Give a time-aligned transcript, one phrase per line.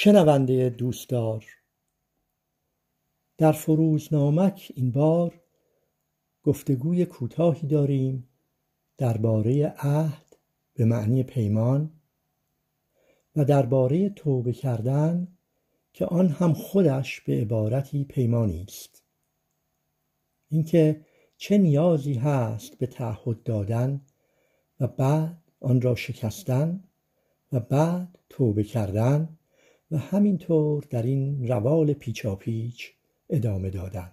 [0.00, 1.46] شنونده دوستدار.
[3.38, 5.40] در فروزنامک این بار
[6.42, 8.28] گفتگوی کوتاهی داریم
[8.98, 10.36] درباره عهد
[10.74, 11.90] به معنی پیمان
[13.36, 15.28] و درباره توبه کردن
[15.92, 19.02] که آن هم خودش به عبارتی پیمانی است.
[20.48, 21.04] اینکه
[21.36, 24.00] چه نیازی هست به تعهد دادن
[24.80, 26.84] و بعد آن را شکستن
[27.52, 29.37] و بعد توبه کردن
[29.90, 32.92] و همینطور در این روال پیچاپیچ
[33.30, 34.12] ادامه دادن.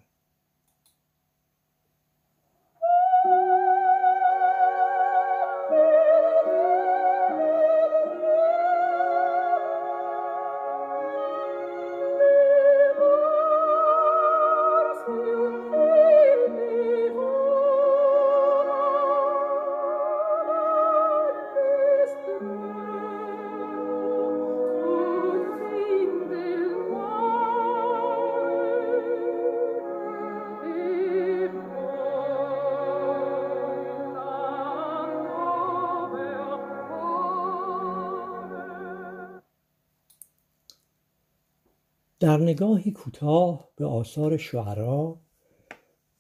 [42.20, 45.20] در نگاهی کوتاه به آثار شعرا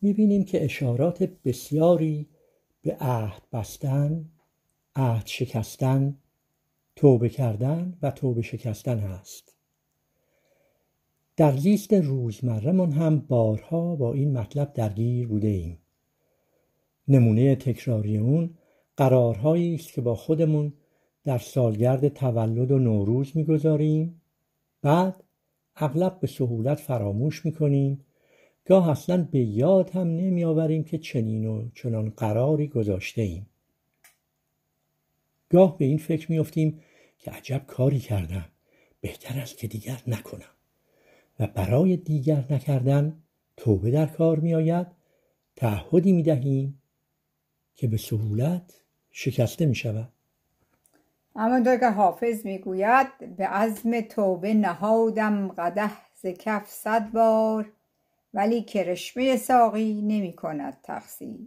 [0.01, 2.29] می‌بینیم که اشارات بسیاری
[2.81, 4.29] به عهد بستن،
[4.95, 6.17] عهد شکستن،
[6.95, 9.55] توبه کردن و توبه شکستن هست.
[11.37, 15.77] در زیست روزمرهمان هم بارها با این مطلب درگیر بوده ایم.
[17.07, 18.57] نمونه تکراری اون
[18.97, 20.73] قرارهایی است که با خودمون
[21.23, 24.21] در سالگرد تولد و نوروز می‌گذاریم
[24.81, 25.23] بعد
[25.75, 28.05] اغلب به سهولت فراموش می‌کنیم.
[28.65, 33.47] گاه اصلا به یاد هم نمیآوریم که چنین و چنان قراری گذاشته ایم
[35.49, 36.81] گاه به این فکر میافتیم
[37.17, 38.45] که عجب کاری کردم.
[39.01, 40.51] بهتر است که دیگر نکنم.
[41.39, 43.23] و برای دیگر نکردن
[43.57, 44.87] توبه در کار میآید.
[45.55, 46.81] تعهدی می‌دهیم
[47.75, 50.11] که به سهولت شکسته می شود
[51.35, 57.71] همانطور که حافظ می‌گوید به عزم توبه نهادم قده ز کف صد بار
[58.33, 61.39] ولی کرشمه ساقی نمی کند تقصیر.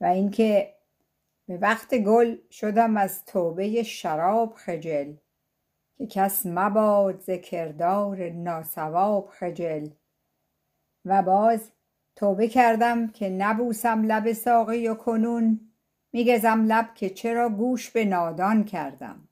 [0.00, 0.74] و اینکه
[1.48, 5.12] به وقت گل شدم از توبه شراب خجل
[5.98, 9.88] که کس مباد ز کردار ناسواب خجل.
[11.04, 11.70] و باز
[12.16, 15.60] توبه کردم که نبوسم لب ساقی و کنون
[16.12, 19.28] میگزم لب که چرا گوش به نادان کردم.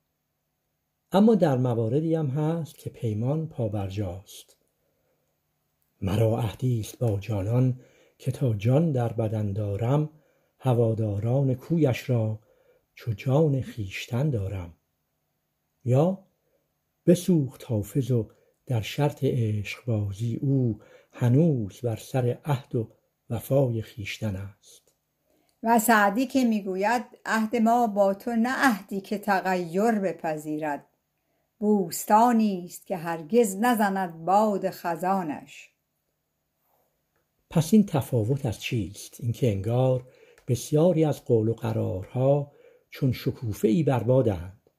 [1.13, 4.57] اما در مواردی هم هست که پیمان پابرجاست.
[6.03, 7.81] مرا عهدی است با جانان
[8.19, 10.11] که تا جان در بدن دارم
[10.59, 12.39] هواداران کویش را
[12.95, 14.75] چو جان خویشتن دارم.
[15.85, 16.25] یا
[17.07, 18.31] بسوخت حافظ و
[18.67, 20.81] در شرط عشق بازی او
[21.13, 22.91] هنوز بر سر عهد و
[23.31, 24.84] وفای خویشتن است.
[25.67, 30.87] و سعدی که می‌گوید عهد ما با تو نه عهدی که تغیر بپذیرد.
[31.59, 35.71] بوستانی است که هرگز نزند باد خزانش.
[37.51, 40.09] پس این تفاوت از چیست؟ اینکه انگار
[40.49, 42.53] بسیاری از قول و قرارها
[42.91, 44.71] چون شکوفه ای بربادند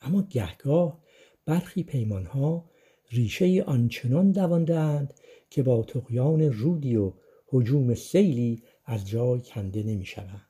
[0.00, 1.02] اما گهگاه
[1.46, 2.70] برخی پیمانها
[3.10, 5.14] ریشه آنچنان دواندهاند
[5.50, 7.12] که با تقیان رودی و
[7.52, 10.46] هجوم سیلی از جای کنده نمی شود.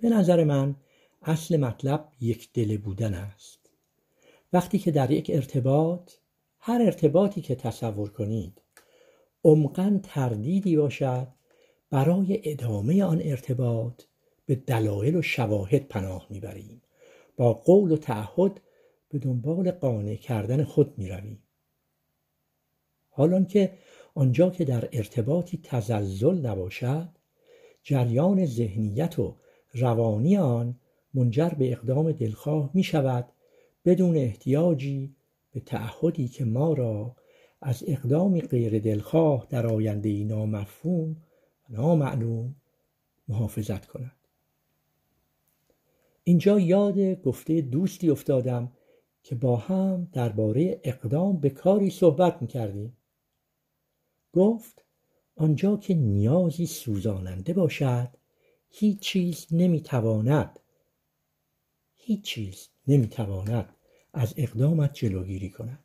[0.00, 0.76] به نظر من
[1.22, 3.70] اصل مطلب یک دل بودن است.
[4.52, 6.12] وقتی که در یک ارتباط
[6.58, 8.62] هر ارتباطی که تصور کنید
[9.44, 11.28] عمقا تردیدی باشد
[11.90, 14.02] برای ادامه آن ارتباط
[14.46, 16.82] به دلایل و شواهد پناه می‌بریم.
[17.36, 18.60] با قول و تعهد
[19.08, 21.42] به دنبال قانع کردن خود می‌رویم.
[23.10, 23.78] حالان که
[24.16, 27.08] آنجا که در ارتباطی تزلزل نباشد
[27.82, 29.36] جریان ذهنیت و
[29.74, 30.76] روانی آن
[31.14, 33.28] منجر به اقدام دلخواه می شود
[33.84, 35.14] بدون احتیاجی
[35.52, 37.16] به تعهدی که ما را
[37.62, 41.16] از اقدامی غیر دلخواه در آینده ای نامفهوم
[41.70, 42.54] و نامعلوم
[43.28, 44.16] محافظت کند.
[46.24, 48.72] اینجا یاد گفته دوستی افتادم
[49.22, 52.96] که با هم درباره اقدام به کاری صحبت می کردیم
[54.36, 54.84] گفت
[55.36, 58.08] آنجا که نیازی سوزاننده باشد
[58.70, 60.60] هیچ چیز نمی‌تواند
[61.94, 63.76] هیچ چیز نمی‌تواند
[64.12, 65.84] از اقدامت جلوگیری کند.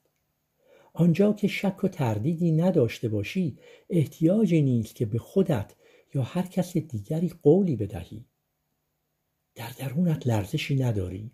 [0.94, 3.58] آنجا که شک و تردیدی نداشته باشی
[3.90, 5.76] احتیاجی نیست که به خودت
[6.14, 8.26] یا هر کس دیگری قولی بدهی.
[9.56, 11.32] در درونت لرزشی نداری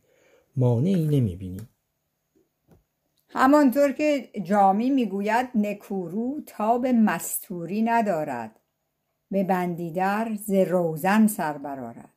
[0.55, 1.61] مانعی نمی‌بینی.
[3.29, 8.59] همانطور که جامی می‌گوید نکورو تاب مستوری ندارد.
[9.31, 12.13] به بندیدر ز روزن سر برارد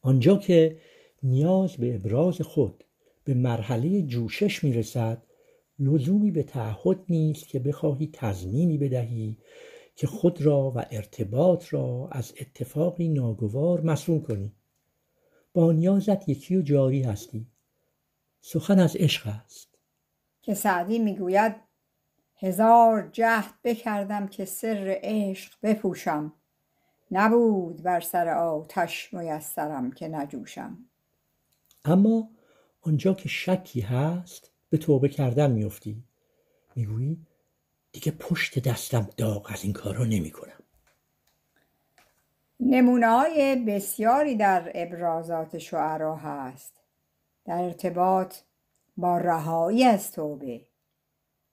[0.00, 0.80] آنجا که
[1.22, 2.84] نیاز به ابراز خود
[3.24, 5.22] به مرحله جوشش می‌رسد
[5.78, 9.38] لزومی به تعهد نیست که بخواهی تضمینی بدهی
[9.96, 14.52] که خود را و ارتباط را از اتفاقی ناگوار مسئول کنی.
[15.52, 17.46] با نیازت یکی و جاری هستی.
[18.40, 19.68] سخن از عشق است.
[20.42, 21.56] که سعدی می‌گوید
[22.36, 26.32] هزار جهد بکردم که سر عشق بپوشم.
[27.10, 30.78] نبود بر سر آتش میسرم که نجوشم.
[31.84, 32.30] اما
[32.80, 36.04] آنجا که شکی هست به توبه کردن میفتی
[36.76, 37.26] می‌گویی
[37.92, 40.62] دیگه پشت دستم داغ از این کارا نمی کنم
[42.60, 46.79] نمونه‌های بسیاری در ابرازات شعرا هست.
[47.50, 48.36] در ارتباط
[48.96, 50.66] با رهایی از توبه.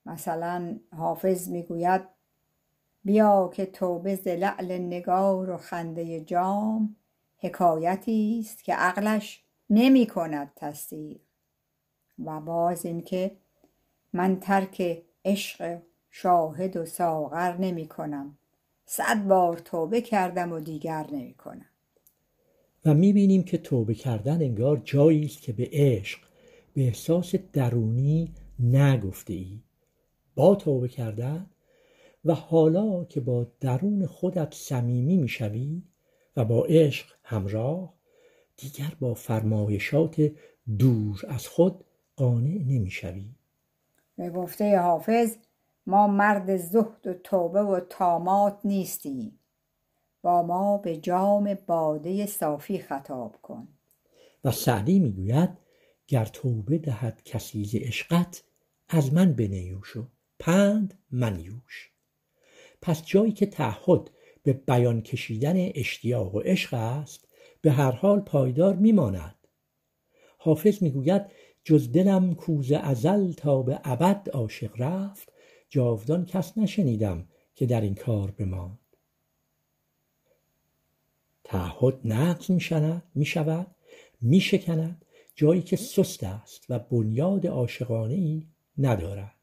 [0.05, 2.01] مثلا حافظ می‌گوید
[3.03, 6.95] بیا که توبه ز لعل نگار و خنده جام
[7.37, 11.21] حکایتی است که عقلش نمی کند تصدیق.
[12.25, 13.37] و باز اینکه
[14.13, 15.79] من ترک عشق
[16.09, 18.37] شاهد و ساغر نمی کنم
[18.85, 21.69] صد بار توبه کردم و دیگر نمی کنم
[22.85, 26.19] و می‌بینیم که توبه کردن انگار جایی است که به عشق
[26.73, 29.61] به احساس درونی نگفته ای.
[30.35, 31.49] با توبه کردن
[32.25, 35.83] و حالا که با درون خودت صمیمی می‌شوی
[36.35, 37.93] و با عشق همراه
[38.57, 40.31] دیگر با فرمایشات
[40.77, 41.83] دور از خود
[42.15, 43.35] قانع نمی‌شوی.
[44.15, 45.35] به گفته حافظ
[45.87, 49.39] ما مرد زهد و توبه و تامات نیستیم.
[50.27, 53.67] ما به جام باده صافی خطاب کن.
[54.43, 55.49] و سعدی می‌گوید
[56.07, 58.43] گر توبه دهد کسی ز عشقت
[58.89, 60.07] از من بنیوش و
[60.39, 61.91] پند من یوش
[62.81, 64.09] پس جایی که تعهد
[64.43, 67.27] به بیان کشیدن اشتیاق و عشق است
[67.61, 69.35] به هر حال پایدار میماند.
[70.37, 71.21] حافظ می‌گوید
[71.63, 75.31] جز دلم کوز ازل تا به ابد عاشق رفت
[75.69, 78.86] جاودان کس نشنیدم که در این کار بماند.
[81.47, 83.67] تعهد نقض می‌شود می‌شود
[84.21, 85.05] میشکند.
[85.35, 88.47] جایی که سست است و بنیاد عاشقانه ای
[88.77, 89.33] ندارد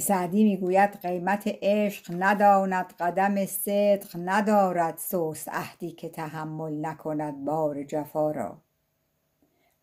[0.00, 8.30] سعدی می‌گوید قیمت عشق نداند قدم صدق ندارد سست عهدی که تحمل نکند بار جفا
[8.30, 8.62] را.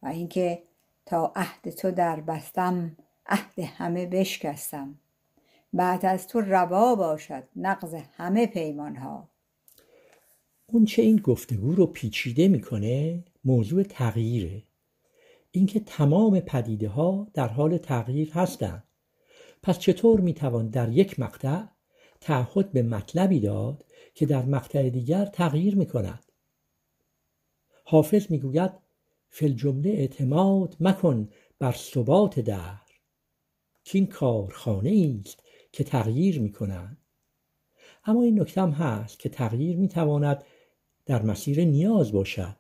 [0.01, 0.63] و اینکه
[1.05, 4.99] تا عهد تو در بستم عهد همه بشکستم.
[5.73, 9.30] بعد از تو روا باشد نقض همه پیمان ها
[10.73, 14.63] اون چه این گفتگو رو پیچیده می‌کنه موضوع تغییره.
[15.51, 18.83] اینکه تمام پدیده ها در حال تغییر هستند
[19.63, 21.63] پس چطور می‌توان در یک مقطع
[22.21, 23.85] تعهد به مطلبی داد
[24.15, 26.31] که در مقطع دیگر تغییر می‌کند؟
[27.85, 28.71] حافظ می‌گوید
[29.29, 31.29] فی الجمله اعتماد مکن
[31.59, 32.81] بر ثبات در
[33.83, 36.97] که این کارخانه است که تغییر می‌کنند
[38.05, 40.43] اما این نکته هست که تغییر می‌تواند
[41.11, 42.55] در مسیر نیاز باشد.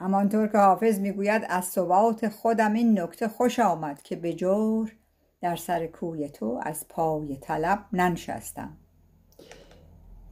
[0.00, 4.96] همانطور که حافظ می‌گوید از ثبات خودم این نکته خوش آمد که به جور
[5.40, 8.76] در سر کوی تو از پای طلب ننشستم.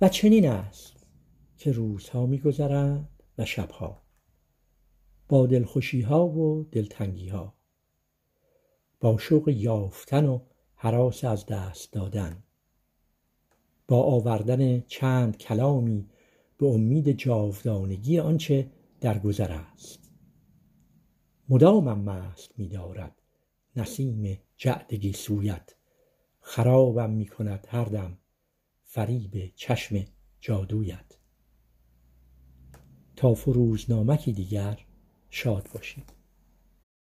[0.01, 1.07] و چنین است
[1.57, 3.09] که روزها میگذرند
[3.39, 4.03] و شبها
[5.29, 7.55] با دلخوشی ها و دلتنگی ها
[9.01, 10.41] با شوق یافتن و
[10.75, 12.43] حراس از دست دادن
[13.89, 16.09] با آوردن چند کلامی
[16.59, 18.71] به امید جاودانگی آنچه
[19.01, 20.11] در گذر است.
[21.49, 23.23] مدامم مست می‌دارد.
[23.77, 25.75] نسیم جعد سویت.
[26.41, 28.19] خرابم می کند هر دم.
[28.85, 30.05] فریب چشم
[30.41, 31.19] جادویت.
[33.17, 34.79] تا فروزنامکی دیگر
[35.31, 36.16] شاد باشید.